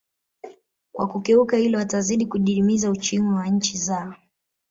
[0.91, 4.13] Kwa kukeuka hilo watazidi kudidimiza uchumi wa nchi zao